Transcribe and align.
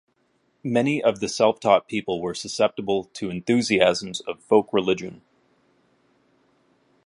Many 0.63 0.99
of 1.03 1.19
the 1.19 1.29
self-taught 1.29 1.87
people 1.87 2.19
were 2.21 2.33
susceptible 2.33 3.03
to 3.13 3.29
enthusiasms 3.29 4.19
of 4.21 4.41
folk 4.41 4.73
religion. 4.73 5.21